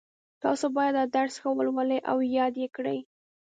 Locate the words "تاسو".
0.43-0.65